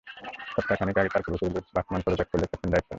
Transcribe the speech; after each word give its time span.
সপ্তাহ 0.53 0.77
খানেক 0.79 0.97
আগে 1.01 1.11
তাঁর 1.13 1.23
পূর্বসূরি 1.25 1.51
লুৎজ 1.55 1.67
বাখমান 1.75 2.01
পদত্যাগ 2.03 2.27
করলে 2.31 2.45
ক্যাথরিন 2.47 2.71
দায়িত্ব 2.71 2.75
নেন। 2.75 2.87